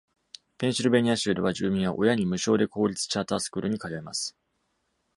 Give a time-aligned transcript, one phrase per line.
[0.57, 4.35] ペンシルベニア州では、住民は親に無償で公立チャータースクールに通えます。